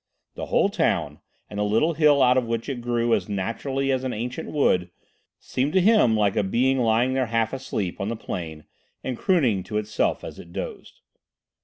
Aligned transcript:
The 0.33 0.47
whole 0.47 0.69
town, 0.69 1.19
and 1.47 1.59
the 1.59 1.63
little 1.63 1.93
hill 1.93 2.23
out 2.23 2.35
of 2.35 2.47
which 2.47 2.67
it 2.67 2.81
grew 2.81 3.13
as 3.13 3.29
naturally 3.29 3.91
as 3.91 4.03
an 4.03 4.13
ancient 4.13 4.49
wood, 4.49 4.89
seemed 5.37 5.73
to 5.73 5.79
him 5.79 6.17
like 6.17 6.35
a 6.35 6.41
being 6.41 6.79
lying 6.79 7.13
there 7.13 7.27
half 7.27 7.53
asleep 7.53 8.01
on 8.01 8.09
the 8.09 8.15
plain 8.15 8.63
and 9.03 9.15
crooning 9.15 9.61
to 9.65 9.77
itself 9.77 10.23
as 10.23 10.39
it 10.39 10.51
dozed. 10.51 11.01